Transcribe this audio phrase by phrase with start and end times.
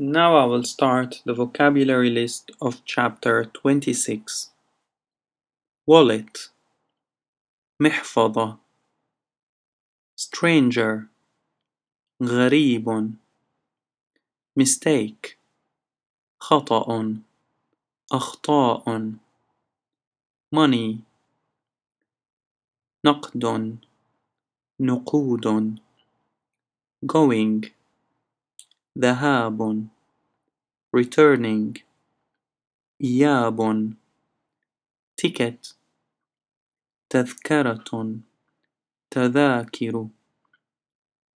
[0.00, 4.52] Now I will start the vocabulary list of chapter 26.
[5.86, 6.50] Wallet
[7.80, 8.58] محفظة
[10.16, 11.08] stranger
[12.22, 13.16] غريب
[14.56, 15.36] mistake
[16.40, 17.18] خطأ
[18.12, 19.16] أخطاء
[20.54, 20.98] money
[23.04, 23.78] نقد
[24.80, 25.78] نقود
[27.06, 27.70] going
[28.99, 29.87] ذهاب.
[30.97, 31.73] Returning.
[33.03, 33.93] إياب.
[35.17, 35.75] Ticket.
[37.09, 38.19] تذكرة.
[39.11, 40.09] تذاكر.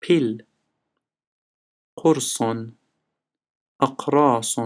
[0.00, 0.42] Pill.
[1.96, 2.42] قرص.
[3.80, 4.60] أقراص.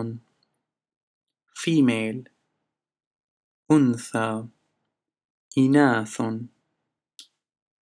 [1.55, 2.29] Female.
[3.71, 4.49] أنثى.
[5.59, 6.21] إناث.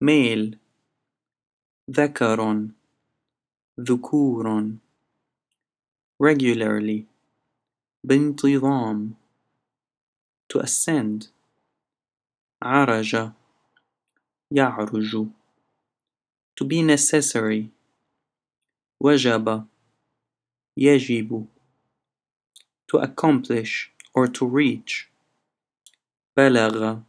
[0.00, 0.58] Male.
[1.90, 2.68] ذكر.
[3.80, 4.83] ذكور.
[6.19, 7.05] regularly
[8.03, 9.15] بانتظام
[10.49, 11.27] to ascend
[12.63, 13.31] عرج
[14.51, 15.29] يعرج
[16.55, 17.69] to be necessary
[19.01, 19.67] وجب
[20.77, 21.47] يجب
[22.87, 25.09] to accomplish or to reach
[26.37, 26.99] بلغ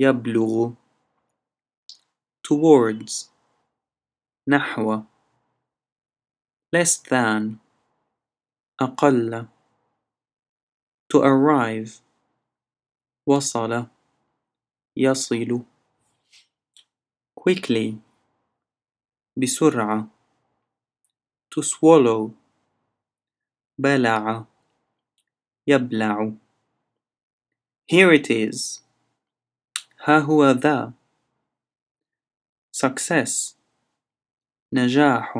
[0.00, 0.74] يبلغ
[2.42, 3.30] towards
[4.48, 5.04] نحو
[6.72, 7.60] less than
[8.80, 9.46] أقل
[11.12, 12.02] to arrive
[13.26, 13.86] وصل
[14.96, 15.64] يصل
[17.40, 17.94] quickly
[19.36, 20.08] بسرعة
[21.50, 22.30] to swallow
[23.78, 24.44] بلع
[25.66, 26.32] يبلع
[27.86, 28.82] here it is
[30.04, 30.92] ها هو ذا
[32.72, 33.54] success
[34.72, 35.34] نجاح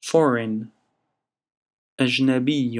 [0.00, 0.70] foreign
[1.99, 2.79] أجنبي.